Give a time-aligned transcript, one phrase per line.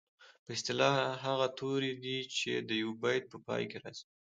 [0.45, 0.95] په اصطلاح
[1.27, 4.05] هغه توري دي چې د یوه بیت په پای کې راځي.